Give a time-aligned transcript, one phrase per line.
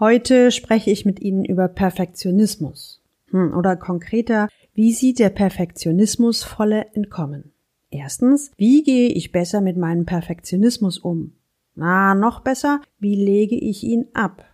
[0.00, 3.02] Heute spreche ich mit Ihnen über Perfektionismus.
[3.32, 7.52] Hm, oder konkreter, wie Sie der Perfektionismus volle entkommen.
[7.90, 11.32] Erstens, wie gehe ich besser mit meinem Perfektionismus um?
[11.74, 14.46] Na, noch besser, wie lege ich ihn ab?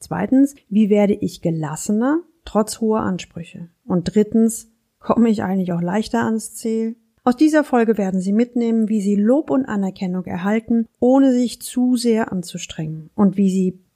[0.00, 3.68] Zweitens, wie werde ich gelassener, trotz hoher Ansprüche?
[3.86, 4.68] Und drittens,
[4.98, 6.96] komme ich eigentlich auch leichter ans Ziel?
[7.22, 11.94] Aus dieser Folge werden Sie mitnehmen, wie Sie Lob und Anerkennung erhalten, ohne sich zu
[11.94, 13.78] sehr anzustrengen und wie Sie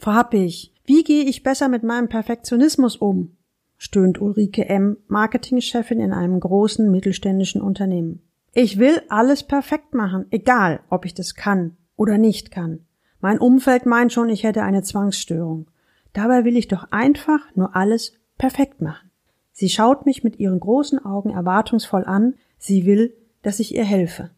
[0.00, 3.36] Frau Happig, wie gehe ich besser mit meinem Perfektionismus um?
[3.76, 8.22] stöhnt Ulrike M., Marketingchefin in einem großen mittelständischen Unternehmen.
[8.54, 12.86] Ich will alles perfekt machen, egal ob ich das kann oder nicht kann.
[13.20, 15.66] Mein Umfeld meint schon, ich hätte eine Zwangsstörung.
[16.14, 19.10] Dabei will ich doch einfach nur alles perfekt machen.
[19.52, 24.30] Sie schaut mich mit ihren großen Augen erwartungsvoll an, sie will, dass ich ihr helfe.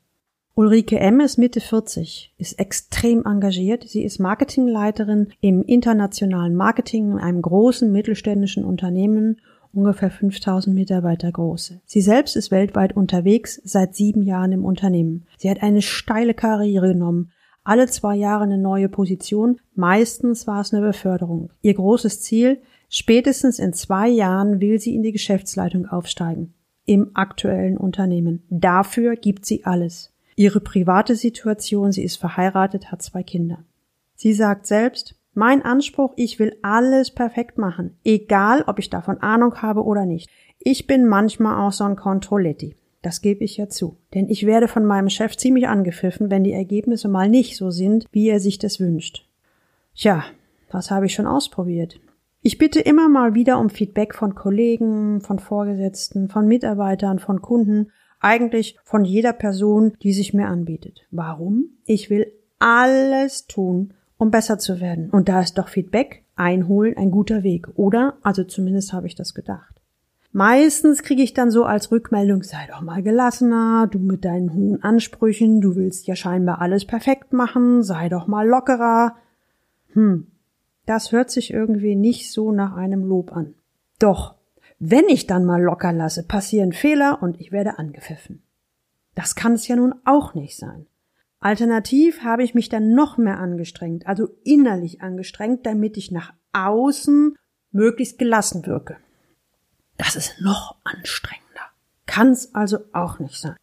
[0.55, 1.20] Ulrike M.
[1.20, 3.84] ist Mitte 40, ist extrem engagiert.
[3.89, 9.41] Sie ist Marketingleiterin im internationalen Marketing in einem großen mittelständischen Unternehmen,
[9.72, 11.81] ungefähr 5000 Mitarbeiter große.
[11.86, 15.25] Sie selbst ist weltweit unterwegs, seit sieben Jahren im Unternehmen.
[15.39, 17.31] Sie hat eine steile Karriere genommen,
[17.64, 21.50] alle zwei Jahre eine neue Position, meistens war es eine Beförderung.
[21.62, 26.53] Ihr großes Ziel, spätestens in zwei Jahren will sie in die Geschäftsleitung aufsteigen.
[26.84, 28.42] Im aktuellen Unternehmen.
[28.50, 30.12] Dafür gibt sie alles.
[30.36, 33.64] Ihre private Situation, sie ist verheiratet, hat zwei Kinder.
[34.14, 39.62] Sie sagt selbst, mein Anspruch, ich will alles perfekt machen, egal ob ich davon Ahnung
[39.62, 40.28] habe oder nicht.
[40.58, 42.77] Ich bin manchmal auch so ein Controletti.
[43.00, 43.97] Das gebe ich ja zu.
[44.15, 48.06] Denn ich werde von meinem Chef ziemlich angepfiffen, wenn die Ergebnisse mal nicht so sind,
[48.12, 49.26] wie er sich das wünscht.
[49.97, 50.25] Tja,
[50.71, 51.98] was habe ich schon ausprobiert?
[52.42, 57.91] Ich bitte immer mal wieder um Feedback von Kollegen, von Vorgesetzten, von Mitarbeitern, von Kunden
[58.22, 61.03] eigentlich von jeder Person, die sich mir anbietet.
[61.10, 61.71] Warum?
[61.84, 65.10] Ich will alles tun, um besser zu werden.
[65.10, 68.16] Und da ist doch Feedback, einholen ein guter Weg, oder?
[68.22, 69.83] Also zumindest habe ich das gedacht.
[70.34, 74.83] Meistens kriege ich dann so als Rückmeldung, sei doch mal gelassener, du mit deinen hohen
[74.83, 79.16] Ansprüchen, du willst ja scheinbar alles perfekt machen, sei doch mal lockerer.
[79.93, 80.28] Hm,
[80.87, 83.54] das hört sich irgendwie nicht so nach einem Lob an.
[83.99, 84.37] Doch,
[84.84, 88.43] wenn ich dann mal locker lasse, passieren Fehler und ich werde angepfiffen.
[89.15, 90.87] Das kann es ja nun auch nicht sein.
[91.38, 97.37] Alternativ habe ich mich dann noch mehr angestrengt, also innerlich angestrengt, damit ich nach außen
[97.71, 98.97] möglichst gelassen wirke.
[99.98, 101.71] Das ist noch anstrengender.
[102.06, 103.56] Kann es also auch nicht sein.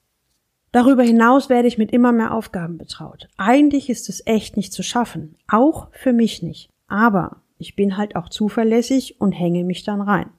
[0.72, 3.28] Darüber hinaus werde ich mit immer mehr Aufgaben betraut.
[3.36, 6.70] Eigentlich ist es echt nicht zu schaffen, auch für mich nicht.
[6.88, 10.32] Aber ich bin halt auch zuverlässig und hänge mich dann rein.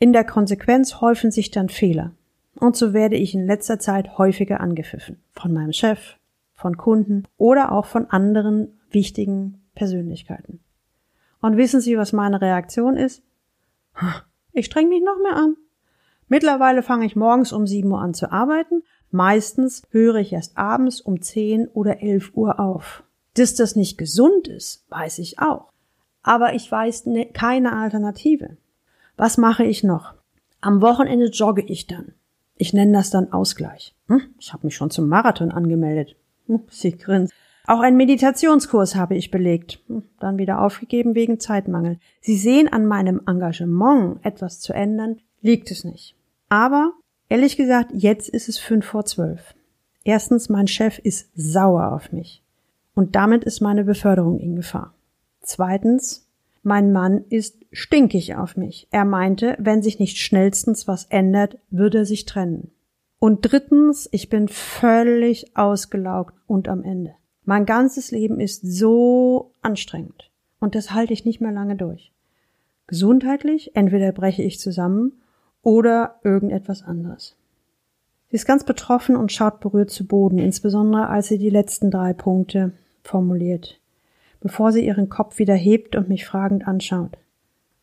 [0.00, 2.12] In der Konsequenz häufen sich dann Fehler.
[2.54, 5.20] Und so werde ich in letzter Zeit häufiger angepfiffen.
[5.32, 6.16] Von meinem Chef,
[6.54, 10.60] von Kunden oder auch von anderen wichtigen Persönlichkeiten.
[11.40, 13.22] Und wissen Sie, was meine Reaktion ist?
[14.52, 15.56] Ich streng mich noch mehr an.
[16.28, 18.82] Mittlerweile fange ich morgens um 7 Uhr an zu arbeiten.
[19.10, 23.04] Meistens höre ich erst abends um 10 oder 11 Uhr auf.
[23.34, 25.72] Dass das nicht gesund ist, weiß ich auch.
[26.22, 28.56] Aber ich weiß ne, keine Alternative.
[29.18, 30.14] Was mache ich noch?
[30.60, 32.12] Am Wochenende jogge ich dann.
[32.56, 33.96] Ich nenne das dann Ausgleich.
[34.06, 36.14] Hm, ich habe mich schon zum Marathon angemeldet.
[36.46, 37.34] Hm, sie grinst.
[37.66, 41.98] Auch einen Meditationskurs habe ich belegt, hm, dann wieder aufgegeben wegen Zeitmangel.
[42.20, 46.14] Sie sehen an meinem Engagement, etwas zu ändern, liegt es nicht.
[46.48, 46.92] Aber,
[47.28, 49.52] ehrlich gesagt, jetzt ist es fünf vor zwölf.
[50.04, 52.44] Erstens, mein Chef ist sauer auf mich.
[52.94, 54.94] Und damit ist meine Beförderung in Gefahr.
[55.40, 56.28] Zweitens,
[56.62, 58.88] mein Mann ist stinkig auf mich.
[58.90, 62.70] Er meinte, wenn sich nicht schnellstens was ändert, würde er sich trennen.
[63.18, 67.14] Und drittens, ich bin völlig ausgelaugt und am Ende.
[67.44, 70.30] Mein ganzes Leben ist so anstrengend.
[70.60, 72.12] Und das halte ich nicht mehr lange durch.
[72.86, 75.20] Gesundheitlich, entweder breche ich zusammen
[75.62, 77.36] oder irgendetwas anderes.
[78.28, 82.12] Sie ist ganz betroffen und schaut berührt zu Boden, insbesondere als sie die letzten drei
[82.12, 82.72] Punkte
[83.02, 83.80] formuliert
[84.40, 87.16] bevor sie ihren Kopf wieder hebt und mich fragend anschaut.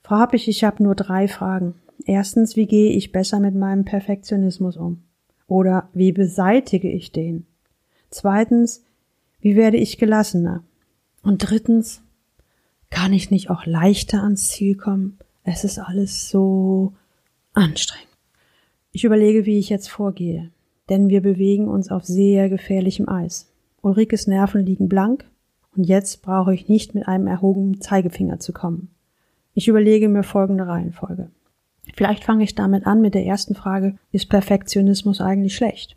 [0.05, 1.73] Frau Happig, ich habe nur drei Fragen.
[2.05, 5.01] Erstens, wie gehe ich besser mit meinem Perfektionismus um?
[5.47, 7.47] Oder wie beseitige ich den?
[8.11, 8.85] Zweitens,
[9.39, 10.63] wie werde ich gelassener?
[11.23, 12.03] Und drittens,
[12.91, 15.17] Kann ich nicht auch leichter ans Ziel kommen?
[15.43, 16.93] Es ist alles so
[17.53, 18.07] anstrengend.
[18.91, 20.51] Ich überlege, wie ich jetzt vorgehe,
[20.87, 23.51] denn wir bewegen uns auf sehr gefährlichem Eis.
[23.81, 25.25] Ulrikes Nerven liegen blank
[25.75, 28.94] und jetzt brauche ich nicht mit einem erhobenen Zeigefinger zu kommen.
[29.55, 31.31] Ich überlege mir folgende Reihenfolge.
[31.95, 35.95] Vielleicht fange ich damit an mit der ersten Frage, ist Perfektionismus eigentlich schlecht?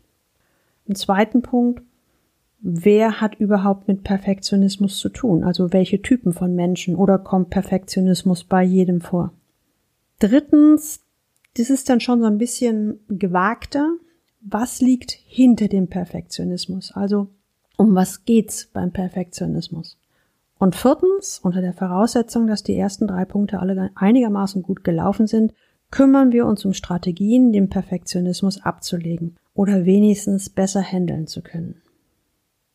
[0.85, 1.83] Im zweiten Punkt,
[2.61, 5.43] wer hat überhaupt mit Perfektionismus zu tun?
[5.43, 9.33] Also welche Typen von Menschen oder kommt Perfektionismus bei jedem vor?
[10.19, 11.01] Drittens,
[11.57, 13.91] das ist dann schon so ein bisschen gewagter.
[14.39, 16.93] Was liegt hinter dem Perfektionismus?
[16.93, 17.27] Also
[17.75, 19.97] um was geht's beim Perfektionismus?
[20.59, 25.53] Und viertens, unter der Voraussetzung, dass die ersten drei Punkte alle einigermaßen gut gelaufen sind,
[25.89, 31.81] kümmern wir uns um Strategien, den Perfektionismus abzulegen oder wenigstens besser handeln zu können.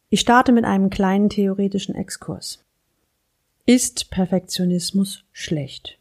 [0.08, 2.64] Ich starte mit einem kleinen theoretischen Exkurs.
[3.66, 5.98] Ist Perfektionismus schlecht?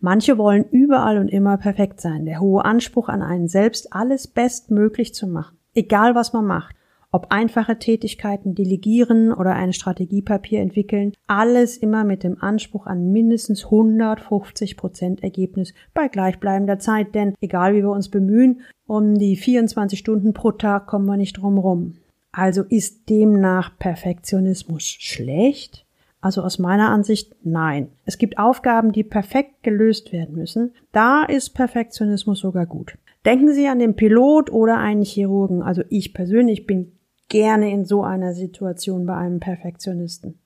[0.00, 5.14] Manche wollen überall und immer perfekt sein, der hohe Anspruch an einen selbst, alles bestmöglich
[5.14, 6.74] zu machen, egal was man macht,
[7.12, 13.66] ob einfache Tätigkeiten delegieren oder ein Strategiepapier entwickeln, alles immer mit dem Anspruch an mindestens
[13.66, 19.98] 150 Prozent Ergebnis bei gleichbleibender Zeit, denn egal wie wir uns bemühen, um die 24
[19.98, 21.94] Stunden pro Tag kommen wir nicht drum rum.
[22.32, 25.84] Also ist demnach Perfektionismus schlecht?
[26.22, 27.88] Also aus meiner Ansicht nein.
[28.06, 30.72] Es gibt Aufgaben, die perfekt gelöst werden müssen.
[30.92, 32.96] Da ist Perfektionismus sogar gut.
[33.26, 35.62] Denken Sie an den Pilot oder einen Chirurgen.
[35.62, 36.92] Also ich persönlich bin
[37.32, 40.38] gerne in so einer Situation bei einem Perfektionisten.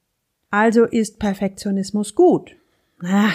[0.52, 2.54] Also ist Perfektionismus gut.
[3.02, 3.32] Ah,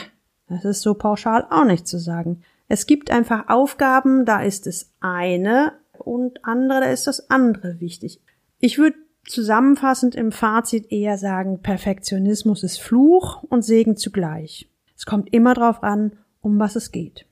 [0.47, 2.43] das ist so pauschal auch nicht zu sagen.
[2.69, 8.21] Es gibt einfach Aufgaben, da ist es eine und andere, da ist das andere wichtig.
[8.59, 8.95] Ich würde
[9.27, 14.69] zusammenfassend im Fazit eher sagen, Perfektionismus ist Fluch und Segen zugleich.
[14.95, 17.25] Es kommt immer darauf an, um was es geht.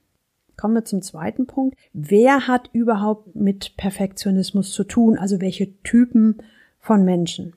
[0.60, 1.78] Kommen wir zum zweiten Punkt.
[1.94, 5.16] Wer hat überhaupt mit Perfektionismus zu tun?
[5.16, 6.42] Also welche Typen
[6.80, 7.54] von Menschen?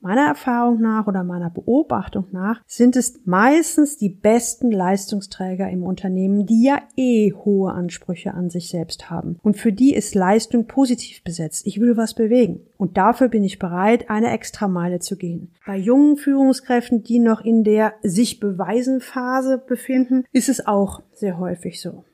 [0.00, 6.46] Meiner Erfahrung nach oder meiner Beobachtung nach sind es meistens die besten Leistungsträger im Unternehmen,
[6.46, 9.40] die ja eh hohe Ansprüche an sich selbst haben.
[9.42, 11.66] Und für die ist Leistung positiv besetzt.
[11.66, 12.60] Ich will was bewegen.
[12.76, 15.50] Und dafür bin ich bereit, eine Extrameile zu gehen.
[15.66, 21.40] Bei jungen Führungskräften, die noch in der sich beweisen Phase befinden, ist es auch sehr
[21.40, 22.04] häufig so.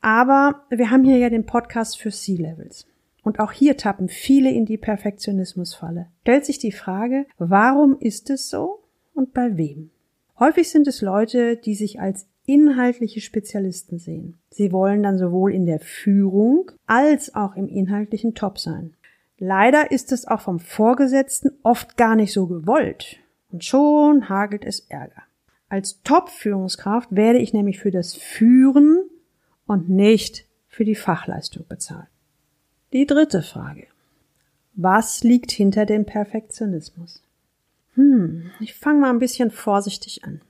[0.00, 2.86] Aber wir haben hier ja den Podcast für C-Levels.
[3.22, 6.06] Und auch hier tappen viele in die Perfektionismusfalle.
[6.22, 8.82] Stellt sich die Frage, warum ist es so
[9.14, 9.90] und bei wem?
[10.38, 14.38] Häufig sind es Leute, die sich als inhaltliche Spezialisten sehen.
[14.48, 18.94] Sie wollen dann sowohl in der Führung als auch im inhaltlichen Top sein.
[19.38, 23.18] Leider ist es auch vom Vorgesetzten oft gar nicht so gewollt.
[23.52, 25.22] Und schon hagelt es Ärger.
[25.68, 28.99] Als Top-Führungskraft werde ich nämlich für das Führen
[29.70, 32.08] und nicht für die Fachleistung bezahlt.
[32.92, 33.86] Die dritte Frage.
[34.74, 37.22] Was liegt hinter dem Perfektionismus?
[37.94, 40.40] Hm, ich fange mal ein bisschen vorsichtig an.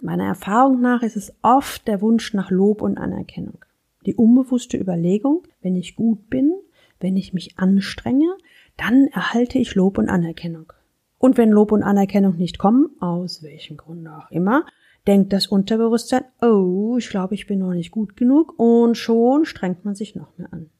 [0.00, 3.64] Meiner Erfahrung nach ist es oft der Wunsch nach Lob und Anerkennung.
[4.06, 6.52] Die unbewusste Überlegung, wenn ich gut bin,
[6.98, 8.36] wenn ich mich anstrenge,
[8.76, 10.72] dann erhalte ich Lob und Anerkennung.
[11.18, 14.66] Und wenn Lob und Anerkennung nicht kommen, aus welchem Grund auch immer,
[15.06, 19.84] denkt das Unterbewusstsein, oh, ich glaube, ich bin noch nicht gut genug und schon strengt
[19.84, 20.70] man sich noch mehr an.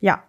[0.00, 0.24] Ja.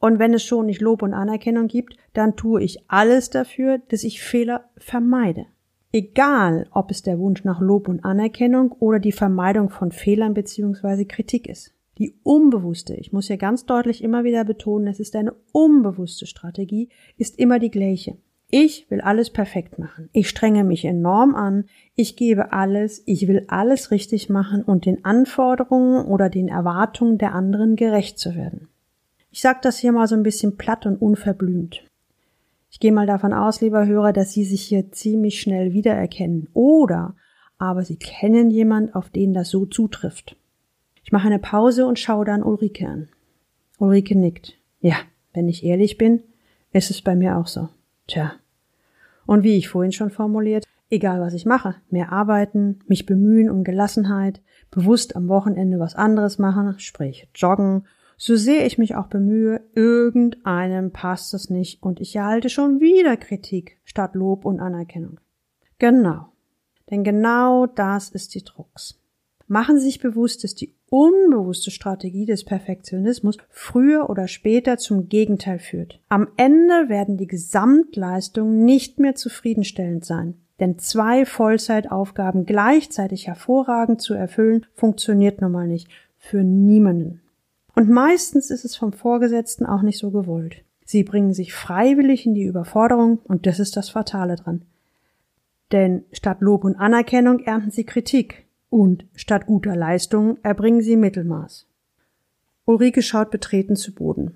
[0.00, 4.04] Und wenn es schon nicht Lob und Anerkennung gibt, dann tue ich alles dafür, dass
[4.04, 5.46] ich Fehler vermeide.
[5.92, 11.04] Egal, ob es der Wunsch nach Lob und Anerkennung oder die Vermeidung von Fehlern bzw.
[11.04, 11.72] Kritik ist.
[11.98, 16.88] Die unbewusste, ich muss ja ganz deutlich immer wieder betonen, es ist eine unbewusste Strategie,
[17.16, 18.16] ist immer die gleiche.
[18.56, 20.08] Ich will alles perfekt machen.
[20.12, 21.64] Ich strenge mich enorm an.
[21.96, 23.02] Ich gebe alles.
[23.04, 28.36] Ich will alles richtig machen und den Anforderungen oder den Erwartungen der anderen gerecht zu
[28.36, 28.68] werden.
[29.32, 31.82] Ich sage das hier mal so ein bisschen platt und unverblümt.
[32.70, 36.48] Ich gehe mal davon aus, lieber Hörer, dass Sie sich hier ziemlich schnell wiedererkennen.
[36.54, 37.16] Oder
[37.58, 40.36] aber Sie kennen jemand, auf den das so zutrifft.
[41.02, 43.08] Ich mache eine Pause und schaue dann Ulrike an.
[43.80, 44.56] Ulrike nickt.
[44.80, 44.98] Ja,
[45.32, 46.22] wenn ich ehrlich bin,
[46.72, 47.68] ist es bei mir auch so.
[48.06, 48.34] Tja.
[49.26, 53.64] Und wie ich vorhin schon formuliert, egal was ich mache, mehr arbeiten, mich bemühen um
[53.64, 57.84] Gelassenheit, bewusst am Wochenende was anderes machen, sprich joggen
[58.16, 63.16] so sehr ich mich auch bemühe, irgendeinem passt es nicht und ich erhalte schon wieder
[63.16, 65.20] Kritik statt Lob und Anerkennung.
[65.78, 66.32] Genau.
[66.90, 69.00] Denn genau das ist die Drucks.
[69.46, 75.58] Machen Sie sich bewusst, dass die unbewusste Strategie des Perfektionismus früher oder später zum Gegenteil
[75.58, 75.98] führt.
[76.08, 80.34] Am Ende werden die Gesamtleistungen nicht mehr zufriedenstellend sein.
[80.60, 85.88] Denn zwei Vollzeitaufgaben gleichzeitig hervorragend zu erfüllen, funktioniert nun mal nicht.
[86.16, 87.22] Für niemanden.
[87.74, 90.62] Und meistens ist es vom Vorgesetzten auch nicht so gewollt.
[90.84, 94.62] Sie bringen sich freiwillig in die Überforderung und das ist das Fatale dran.
[95.72, 98.43] Denn statt Lob und Anerkennung ernten sie Kritik
[98.74, 101.68] und statt guter Leistung erbringen sie Mittelmaß.
[102.64, 104.34] Ulrike schaut betreten zu Boden.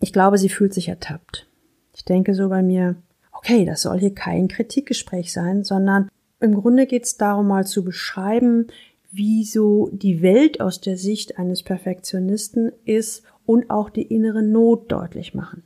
[0.00, 1.46] Ich glaube, sie fühlt sich ertappt.
[1.94, 2.96] Ich denke so bei mir,
[3.30, 6.08] okay, das soll hier kein Kritikgespräch sein, sondern
[6.40, 8.66] im Grunde geht es darum, mal zu beschreiben,
[9.12, 14.90] wie so die Welt aus der Sicht eines Perfektionisten ist und auch die innere Not
[14.90, 15.62] deutlich machen.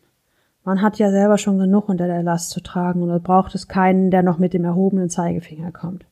[0.62, 4.10] Man hat ja selber schon genug unter der Last zu tragen und braucht es keinen,
[4.10, 6.04] der noch mit dem erhobenen Zeigefinger kommt.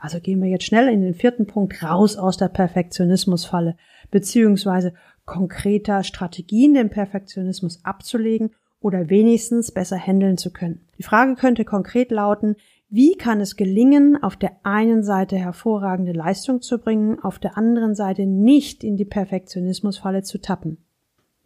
[0.00, 3.76] Also gehen wir jetzt schnell in den vierten Punkt raus aus der Perfektionismusfalle,
[4.10, 4.94] beziehungsweise
[5.26, 10.80] konkreter Strategien, den Perfektionismus abzulegen oder wenigstens besser handeln zu können.
[10.98, 12.56] Die Frage könnte konkret lauten,
[12.88, 17.94] wie kann es gelingen, auf der einen Seite hervorragende Leistung zu bringen, auf der anderen
[17.94, 20.78] Seite nicht in die Perfektionismusfalle zu tappen?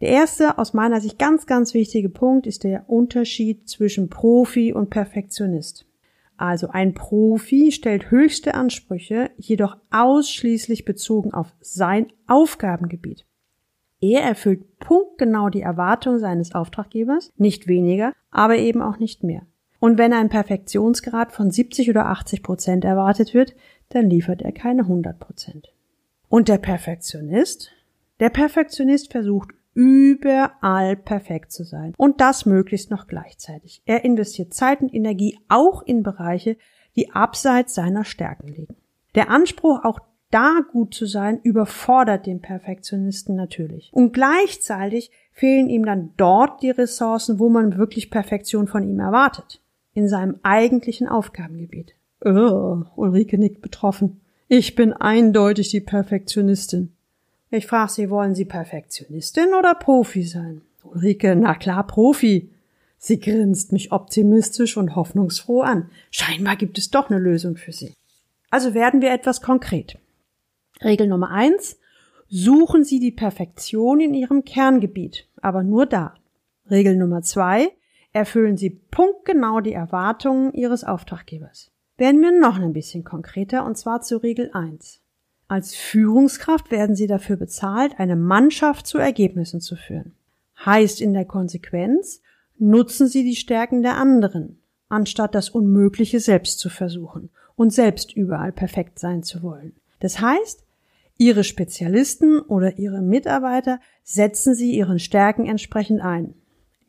[0.00, 4.90] Der erste, aus meiner Sicht ganz, ganz wichtige Punkt ist der Unterschied zwischen Profi und
[4.90, 5.86] Perfektionist.
[6.36, 13.24] Also ein Profi stellt höchste Ansprüche, jedoch ausschließlich bezogen auf sein Aufgabengebiet.
[14.00, 19.42] Er erfüllt punktgenau die Erwartungen seines Auftraggebers, nicht weniger, aber eben auch nicht mehr.
[19.80, 23.54] Und wenn ein Perfektionsgrad von 70 oder 80 Prozent erwartet wird,
[23.90, 25.72] dann liefert er keine 100 Prozent.
[26.28, 27.70] Und der Perfektionist?
[28.20, 31.92] Der Perfektionist versucht überall perfekt zu sein.
[31.96, 33.82] Und das möglichst noch gleichzeitig.
[33.84, 36.56] Er investiert Zeit und Energie auch in Bereiche,
[36.96, 38.76] die abseits seiner Stärken liegen.
[39.14, 40.00] Der Anspruch, auch
[40.30, 43.90] da gut zu sein, überfordert den Perfektionisten natürlich.
[43.92, 49.60] Und gleichzeitig fehlen ihm dann dort die Ressourcen, wo man wirklich Perfektion von ihm erwartet
[49.92, 51.94] in seinem eigentlichen Aufgabengebiet.
[52.24, 54.20] Oh, Ulrike nickt betroffen.
[54.48, 56.93] Ich bin eindeutig die Perfektionistin.
[57.54, 60.62] Ich frage Sie, wollen Sie Perfektionistin oder Profi sein?
[60.82, 62.50] Ulrike, na klar, Profi.
[62.98, 65.88] Sie grinst mich optimistisch und hoffnungsfroh an.
[66.10, 67.94] Scheinbar gibt es doch eine Lösung für Sie.
[68.50, 69.96] Also werden wir etwas konkret.
[70.82, 71.78] Regel Nummer eins.
[72.28, 76.14] Suchen Sie die Perfektion in Ihrem Kerngebiet, aber nur da.
[76.68, 77.70] Regel Nummer zwei
[78.12, 81.70] erfüllen Sie punktgenau die Erwartungen Ihres Auftraggebers.
[81.98, 85.03] Werden wir noch ein bisschen konkreter und zwar zu Regel 1.
[85.54, 90.10] Als Führungskraft werden Sie dafür bezahlt, eine Mannschaft zu Ergebnissen zu führen.
[90.66, 92.22] Heißt in der Konsequenz,
[92.58, 94.58] nutzen Sie die Stärken der anderen,
[94.88, 99.76] anstatt das Unmögliche selbst zu versuchen und selbst überall perfekt sein zu wollen.
[100.00, 100.64] Das heißt,
[101.18, 106.34] Ihre Spezialisten oder Ihre Mitarbeiter setzen Sie Ihren Stärken entsprechend ein.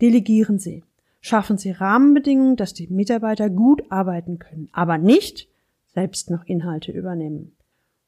[0.01, 0.84] Delegieren Sie.
[1.22, 5.50] Schaffen Sie Rahmenbedingungen, dass die Mitarbeiter gut arbeiten können, aber nicht
[5.93, 7.54] selbst noch Inhalte übernehmen.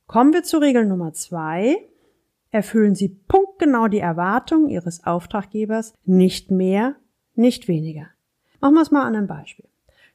[0.07, 1.75] Kommen wir zur Regel Nummer zwei.
[2.49, 6.95] Erfüllen Sie punktgenau die Erwartungen Ihres Auftraggebers, nicht mehr,
[7.35, 8.07] nicht weniger.
[8.61, 9.65] Machen wir es mal an einem Beispiel.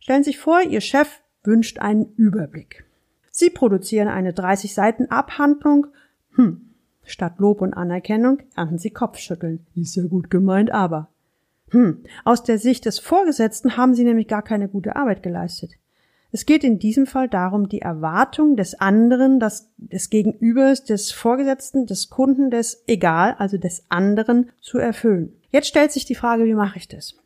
[0.01, 2.87] Stellen Sie sich vor, Ihr Chef wünscht einen Überblick.
[3.31, 5.89] Sie produzieren eine 30 Seiten Abhandlung.
[6.37, 6.71] Hm,
[7.05, 9.67] statt Lob und Anerkennung ernten Sie Kopfschütteln.
[9.75, 11.11] Ist ja gut gemeint, aber.
[11.71, 15.73] Hm, aus der Sicht des Vorgesetzten haben sie nämlich gar keine gute Arbeit geleistet.
[16.35, 21.85] Es geht in diesem Fall darum, die Erwartung des anderen, des, des Gegenübers, des Vorgesetzten,
[21.85, 25.35] des Kunden, des egal, also des anderen zu erfüllen.
[25.51, 27.17] Jetzt stellt sich die Frage, wie mache ich das?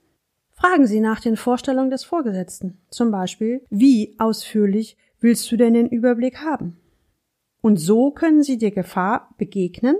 [0.51, 2.79] Fragen Sie nach den Vorstellungen des Vorgesetzten.
[2.91, 6.77] Zum Beispiel, wie ausführlich willst du denn den Überblick haben?
[7.61, 9.97] Und so können Sie der Gefahr begegnen,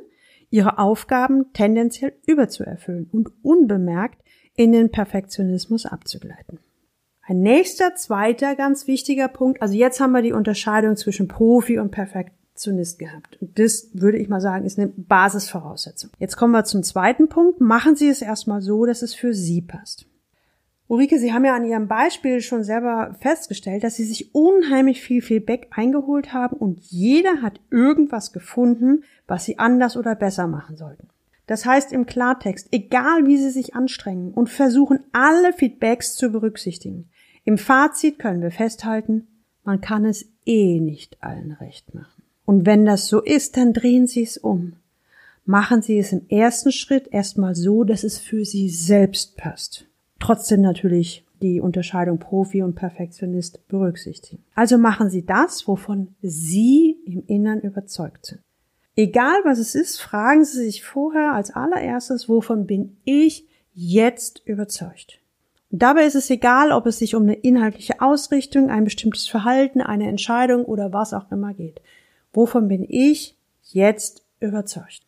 [0.51, 4.21] Ihre Aufgaben tendenziell überzuerfüllen und unbemerkt
[4.57, 6.59] in den Perfektionismus abzugleiten.
[7.29, 11.91] Ein nächster, zweiter ganz wichtiger Punkt, also jetzt haben wir die Unterscheidung zwischen Profi und
[11.91, 13.37] Perfektionist gehabt.
[13.41, 16.11] Und das würde ich mal sagen, ist eine Basisvoraussetzung.
[16.21, 17.61] Jetzt kommen wir zum zweiten Punkt.
[17.61, 20.07] Machen Sie es erstmal so, dass es für Sie passt.
[20.87, 25.21] Ulrike, Sie haben ja an Ihrem Beispiel schon selber festgestellt, dass Sie sich unheimlich viel
[25.21, 31.09] Feedback eingeholt haben und jeder hat irgendwas gefunden, was Sie anders oder besser machen sollten.
[31.49, 37.09] Das heißt im Klartext, egal wie Sie sich anstrengen und versuchen, alle Feedbacks zu berücksichtigen.
[37.47, 39.29] Im Fazit können wir festhalten,
[39.63, 42.25] man kann es eh nicht allen recht machen.
[42.45, 44.73] Und wenn das so ist, dann drehen Sie es um.
[45.45, 49.87] Machen Sie es im ersten Schritt erstmal so, dass es für Sie selbst passt.
[50.19, 54.43] Trotzdem natürlich die Unterscheidung Profi und Perfektionist berücksichtigen.
[54.57, 58.41] Also machen Sie das, wovon Sie im Innern überzeugt sind.
[58.97, 65.21] Egal was es ist, fragen Sie sich vorher als allererstes, wovon bin ich jetzt überzeugt?
[65.71, 70.09] Dabei ist es egal, ob es sich um eine inhaltliche Ausrichtung, ein bestimmtes Verhalten, eine
[70.09, 71.81] Entscheidung oder was auch immer geht.
[72.33, 75.03] Wovon bin ich jetzt überzeugt?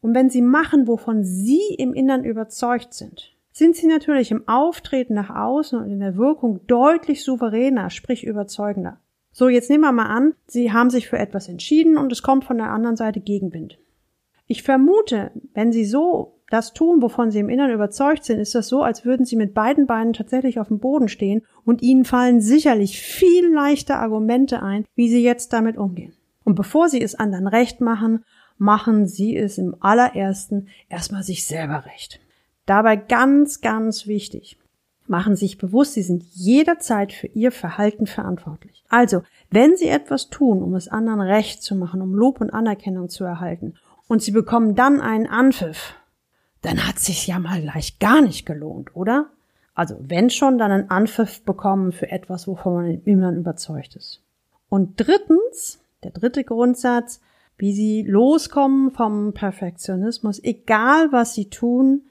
[0.00, 5.14] Und wenn Sie machen, wovon Sie im Innern überzeugt sind, sind Sie natürlich im Auftreten
[5.14, 8.98] nach außen und in der Wirkung deutlich souveräner, sprich überzeugender.
[9.32, 12.44] So, jetzt nehmen wir mal an, Sie haben sich für etwas entschieden und es kommt
[12.44, 13.78] von der anderen Seite Gegenwind.
[14.46, 18.68] Ich vermute, wenn Sie so das tun, wovon Sie im Inneren überzeugt sind, ist das
[18.68, 22.40] so, als würden Sie mit beiden Beinen tatsächlich auf dem Boden stehen und Ihnen fallen
[22.40, 26.12] sicherlich viel leichter Argumente ein, wie Sie jetzt damit umgehen.
[26.44, 28.24] Und bevor Sie es anderen recht machen,
[28.58, 32.20] machen Sie es im allerersten erstmal sich selber recht.
[32.66, 34.58] Dabei ganz, ganz wichtig
[35.10, 38.84] machen sich bewusst, sie sind jederzeit für ihr Verhalten verantwortlich.
[38.88, 43.08] Also, wenn sie etwas tun, um es anderen recht zu machen, um Lob und Anerkennung
[43.08, 43.74] zu erhalten,
[44.06, 45.94] und sie bekommen dann einen Anpfiff,
[46.62, 49.30] dann hat sich ja mal leicht gar nicht gelohnt, oder?
[49.74, 54.22] Also, wenn schon, dann einen Anpfiff bekommen für etwas, wovon man immer überzeugt ist.
[54.68, 57.20] Und drittens, der dritte Grundsatz,
[57.56, 62.02] wie sie loskommen vom Perfektionismus, egal was sie tun,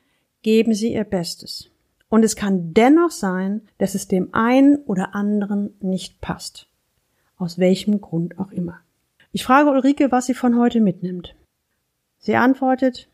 [0.42, 1.70] geben sie ihr Bestes.
[2.10, 6.68] Und es kann dennoch sein, dass es dem einen oder anderen nicht passt.
[7.38, 8.80] Aus welchem Grund auch immer.
[9.32, 11.36] Ich frage Ulrike, was sie von heute mitnimmt.
[12.18, 13.08] Sie antwortet,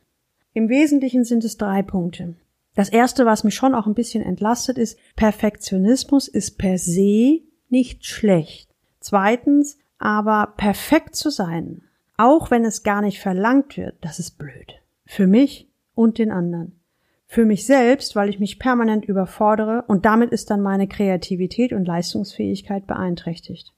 [0.56, 2.34] im Wesentlichen sind es drei Punkte.
[2.76, 8.06] Das erste, was mich schon auch ein bisschen entlastet, ist, Perfektionismus ist per se nicht
[8.06, 8.74] schlecht.
[9.02, 11.82] Zweitens, aber perfekt zu sein,
[12.16, 14.82] auch wenn es gar nicht verlangt wird, das ist blöd.
[15.06, 16.80] Für mich und den anderen.
[17.28, 21.84] Für mich selbst, weil ich mich permanent überfordere und damit ist dann meine Kreativität und
[21.84, 23.74] Leistungsfähigkeit beeinträchtigt.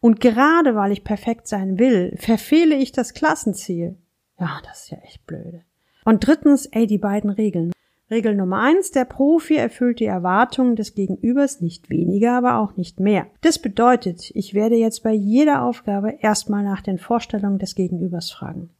[0.00, 3.98] Und gerade weil ich perfekt sein will, verfehle ich das Klassenziel.
[4.40, 5.65] Ja, das ist ja echt blöde.
[6.06, 7.72] Und drittens, ey, die beiden Regeln.
[8.12, 13.00] Regel Nummer eins, der Profi erfüllt die Erwartungen des Gegenübers nicht weniger, aber auch nicht
[13.00, 13.26] mehr.
[13.40, 18.70] Das bedeutet, ich werde jetzt bei jeder Aufgabe erstmal nach den Vorstellungen des Gegenübers fragen.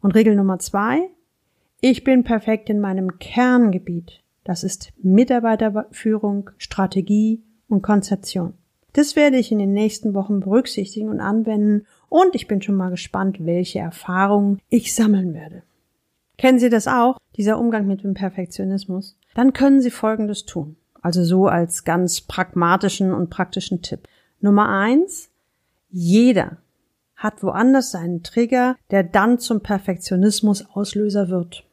[0.00, 1.10] Und Regel Nummer zwei,
[1.80, 4.24] ich bin perfekt in meinem Kerngebiet.
[4.42, 8.54] Das ist Mitarbeiterführung, Strategie und Konzeption.
[8.94, 12.90] Das werde ich in den nächsten Wochen berücksichtigen und anwenden und ich bin schon mal
[12.90, 15.62] gespannt, welche Erfahrungen ich sammeln werde.
[16.36, 19.16] Kennen Sie das auch, dieser Umgang mit dem Perfektionismus?
[19.34, 20.76] Dann können Sie Folgendes tun.
[21.00, 24.08] Also so als ganz pragmatischen und praktischen Tipp.
[24.40, 25.30] Nummer eins.
[25.90, 26.58] Jeder
[27.14, 31.64] hat woanders seinen Trigger, der dann zum Perfektionismus Auslöser wird.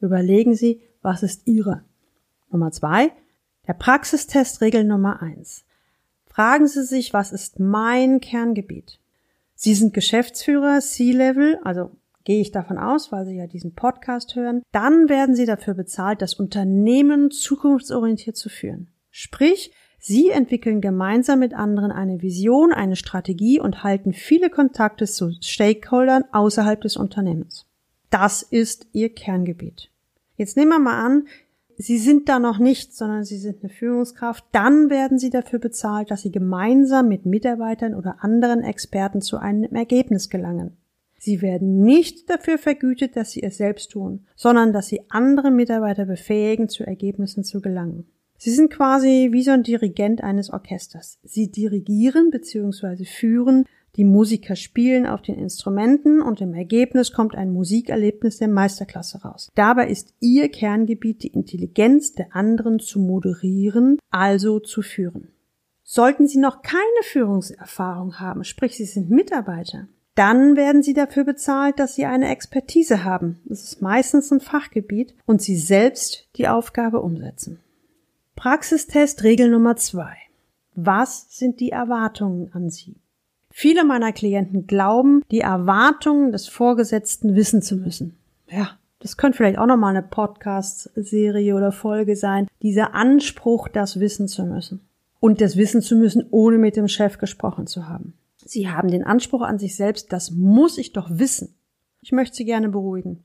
[0.00, 1.82] Überlegen Sie, was ist Ihre?
[2.50, 3.12] Nummer zwei,
[3.66, 5.64] der Praxistest Regel Nummer eins.
[6.26, 8.98] Fragen Sie sich, was ist mein Kerngebiet?
[9.54, 11.90] Sie sind Geschäftsführer, C-Level, also
[12.24, 16.22] gehe ich davon aus, weil Sie ja diesen Podcast hören, dann werden Sie dafür bezahlt,
[16.22, 18.88] das Unternehmen zukunftsorientiert zu führen.
[19.10, 25.32] Sprich, Sie entwickeln gemeinsam mit anderen eine Vision, eine Strategie und halten viele Kontakte zu
[25.40, 27.64] Stakeholdern außerhalb des Unternehmens.
[28.10, 29.90] Das ist Ihr Kerngebiet.
[30.36, 31.26] Jetzt nehmen wir mal an,
[31.76, 34.44] Sie sind da noch nicht, sondern Sie sind eine Führungskraft.
[34.52, 39.74] Dann werden Sie dafür bezahlt, dass Sie gemeinsam mit Mitarbeitern oder anderen Experten zu einem
[39.74, 40.76] Ergebnis gelangen.
[41.24, 46.04] Sie werden nicht dafür vergütet, dass Sie es selbst tun, sondern dass Sie andere Mitarbeiter
[46.04, 48.04] befähigen, zu Ergebnissen zu gelangen.
[48.36, 51.18] Sie sind quasi wie so ein Dirigent eines Orchesters.
[51.22, 53.06] Sie dirigieren bzw.
[53.06, 53.64] führen
[53.96, 59.50] die Musiker spielen auf den Instrumenten und im Ergebnis kommt ein Musikerlebnis der Meisterklasse raus.
[59.54, 65.28] Dabei ist ihr Kerngebiet die Intelligenz der anderen zu moderieren, also zu führen.
[65.84, 71.78] Sollten Sie noch keine Führungserfahrung haben, sprich Sie sind Mitarbeiter, dann werden Sie dafür bezahlt,
[71.78, 73.40] dass Sie eine Expertise haben.
[73.46, 77.60] Das ist meistens ein Fachgebiet und Sie selbst die Aufgabe umsetzen.
[78.36, 80.16] Praxistest Regel Nummer zwei.
[80.74, 82.96] Was sind die Erwartungen an Sie?
[83.50, 88.16] Viele meiner Klienten glauben, die Erwartungen des Vorgesetzten wissen zu müssen.
[88.48, 92.48] Ja, das könnte vielleicht auch nochmal eine Podcast-Serie oder Folge sein.
[92.62, 94.80] Dieser Anspruch, das wissen zu müssen.
[95.20, 98.14] Und das wissen zu müssen, ohne mit dem Chef gesprochen zu haben.
[98.44, 101.56] Sie haben den Anspruch an sich selbst, das muss ich doch wissen.
[102.00, 103.24] Ich möchte Sie gerne beruhigen.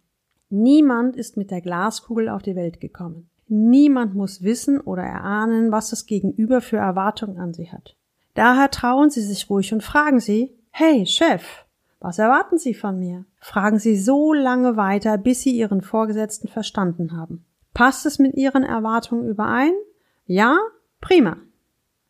[0.50, 3.30] Niemand ist mit der Glaskugel auf die Welt gekommen.
[3.48, 7.96] Niemand muss wissen oder erahnen, was das Gegenüber für Erwartungen an Sie hat.
[8.34, 11.66] Daher trauen Sie sich ruhig und fragen Sie, hey Chef,
[12.00, 13.26] was erwarten Sie von mir?
[13.40, 17.46] Fragen Sie so lange weiter, bis Sie Ihren Vorgesetzten verstanden haben.
[17.74, 19.74] Passt es mit Ihren Erwartungen überein?
[20.26, 20.58] Ja?
[21.02, 21.38] Prima.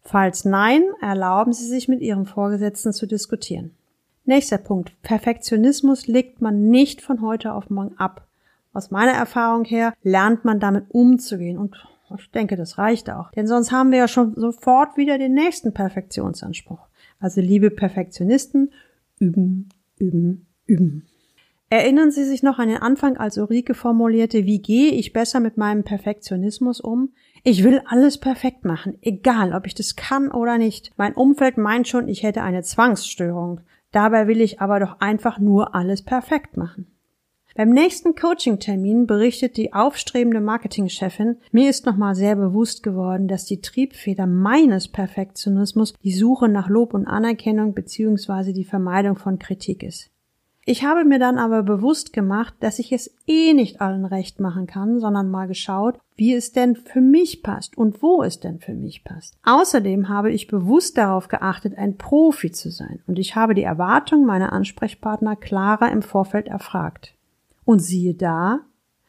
[0.01, 3.71] Falls nein, erlauben Sie sich mit Ihrem Vorgesetzten zu diskutieren.
[4.25, 4.93] Nächster Punkt.
[5.01, 8.27] Perfektionismus legt man nicht von heute auf morgen ab.
[8.73, 11.75] Aus meiner Erfahrung her lernt man damit umzugehen und
[12.17, 13.31] Ich denke, das reicht auch.
[13.31, 16.87] Denn sonst haben wir ja schon sofort wieder den nächsten Perfektionsanspruch.
[17.19, 18.71] Also liebe Perfektionisten,
[19.19, 21.05] üben, üben, üben.
[21.69, 25.55] Erinnern Sie sich noch an den Anfang, als Ulrike formulierte, wie gehe ich besser mit
[25.55, 27.13] meinem Perfektionismus um?
[27.43, 30.91] Ich will alles perfekt machen, egal ob ich das kann oder nicht.
[30.97, 33.61] Mein Umfeld meint schon, ich hätte eine Zwangsstörung.
[33.91, 36.87] Dabei will ich aber doch einfach nur alles perfekt machen.
[37.55, 43.59] Beim nächsten Coaching-Termin berichtet die aufstrebende Marketingchefin, mir ist nochmal sehr bewusst geworden, dass die
[43.59, 48.53] Triebfeder meines Perfektionismus die Suche nach Lob und Anerkennung bzw.
[48.53, 50.09] die Vermeidung von Kritik ist.
[50.69, 54.67] Ich habe mir dann aber bewusst gemacht, dass ich es eh nicht allen recht machen
[54.67, 58.75] kann, sondern mal geschaut, wie es denn für mich passt und wo es denn für
[58.75, 59.35] mich passt.
[59.43, 64.27] Außerdem habe ich bewusst darauf geachtet, ein Profi zu sein und ich habe die Erwartung
[64.27, 67.15] meiner Ansprechpartner klarer im Vorfeld erfragt.
[67.65, 68.59] Und siehe da,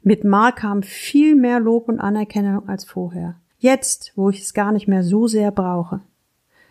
[0.01, 3.35] mit Mal kam viel mehr Lob und Anerkennung als vorher.
[3.59, 6.01] Jetzt, wo ich es gar nicht mehr so sehr brauche.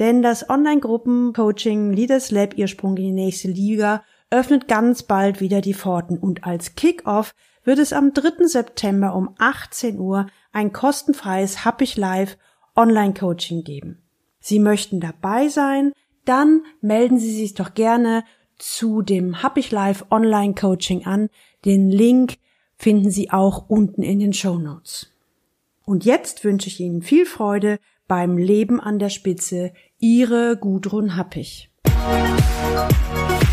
[0.01, 5.61] denn das Online-Gruppen-Coaching Leaders Lab Ihr Sprung in die nächste Liga öffnet ganz bald wieder
[5.61, 8.47] die Pforten und als Kick-Off wird es am 3.
[8.47, 12.39] September um 18 Uhr ein kostenfreies Happig Live
[12.75, 14.01] Online-Coaching geben.
[14.39, 15.93] Sie möchten dabei sein,
[16.25, 18.23] dann melden Sie sich doch gerne
[18.57, 21.29] zu dem Happig Live Online Coaching an.
[21.63, 22.39] Den Link
[22.75, 25.11] finden Sie auch unten in den Show Notes.
[25.85, 27.77] Und jetzt wünsche ich Ihnen viel Freude
[28.11, 29.71] beim Leben an der Spitze.
[29.97, 31.71] Ihre Gudrun Happig.
[31.85, 33.50] Musik